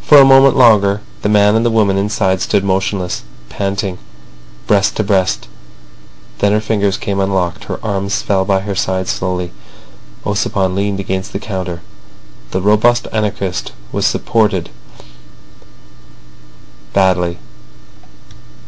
[0.00, 3.98] For a moment longer the man and the woman inside stood motionless, panting,
[4.68, 5.48] breast to breast;
[6.38, 9.50] then her fingers came unlocked, her arms fell by her side slowly.
[10.24, 11.82] Ossipon leaned against the counter.
[12.52, 14.68] The robust anarchist wanted support
[16.92, 17.38] badly.